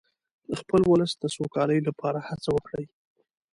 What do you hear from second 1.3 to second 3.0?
سوکالۍ لپاره هڅه وکړئ.